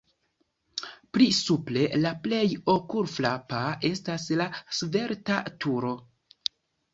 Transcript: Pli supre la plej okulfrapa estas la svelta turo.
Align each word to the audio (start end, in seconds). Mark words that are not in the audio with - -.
Pli 1.17 1.25
supre 1.39 1.83
la 2.05 2.13
plej 2.23 2.41
okulfrapa 2.77 3.61
estas 3.91 4.27
la 4.41 4.49
svelta 4.79 5.39
turo. 5.67 5.95